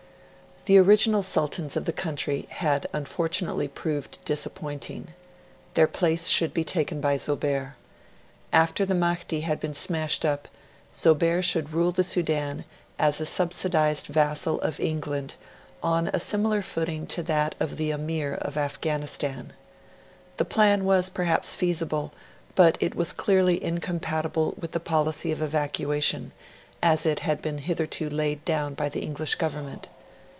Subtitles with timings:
[0.65, 5.07] The original Sultans of the country had unfortunately proved disappointing.
[5.73, 7.73] Their place should be taken by Zobeir.
[8.53, 10.47] After the Mahdi had been smashed up,
[10.95, 12.65] Zobeir should rule the Sudan
[12.99, 15.33] as a subsidised vassal of England,
[15.81, 19.53] on a similar footing to that of the Amir of Afghanistan.
[20.37, 22.13] The plan was perhaps feasible;
[22.53, 26.33] but it was clearly incompatible with the policy of evacuation,
[26.83, 29.89] as it had been hitherto laid down by the English Government.